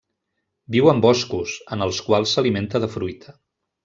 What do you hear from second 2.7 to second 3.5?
de fruita.